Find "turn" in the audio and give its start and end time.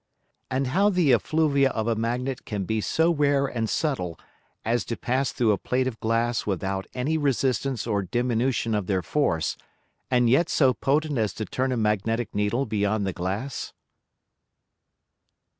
11.45-11.71